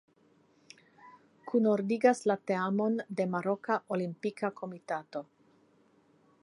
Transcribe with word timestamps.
Kunordigas 1.51 2.21
la 2.31 2.37
teamon 2.51 2.97
la 3.19 3.29
Maroka 3.35 3.79
Olimpika 3.97 4.53
Komitato. 4.63 5.25